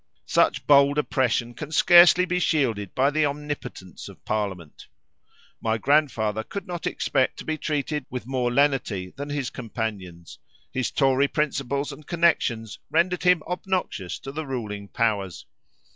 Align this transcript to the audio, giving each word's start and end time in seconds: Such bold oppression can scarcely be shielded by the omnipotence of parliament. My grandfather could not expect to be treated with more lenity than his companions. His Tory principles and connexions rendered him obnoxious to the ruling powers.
Such 0.25 0.65
bold 0.65 0.97
oppression 0.97 1.53
can 1.53 1.71
scarcely 1.71 2.25
be 2.25 2.39
shielded 2.39 2.95
by 2.95 3.11
the 3.11 3.23
omnipotence 3.27 4.09
of 4.09 4.25
parliament. 4.25 4.87
My 5.61 5.77
grandfather 5.77 6.43
could 6.43 6.65
not 6.65 6.87
expect 6.87 7.37
to 7.37 7.45
be 7.45 7.55
treated 7.55 8.07
with 8.09 8.25
more 8.25 8.51
lenity 8.51 9.13
than 9.15 9.29
his 9.29 9.51
companions. 9.51 10.39
His 10.73 10.89
Tory 10.89 11.27
principles 11.27 11.91
and 11.91 12.07
connexions 12.07 12.79
rendered 12.89 13.21
him 13.21 13.43
obnoxious 13.45 14.17
to 14.21 14.31
the 14.31 14.47
ruling 14.47 14.87
powers. 14.87 15.45